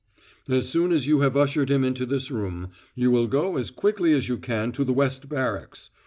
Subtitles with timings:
[0.49, 4.13] "As soon as you have ushered him into this room, you will go as quickly
[4.13, 5.91] as you can to the West Barracks.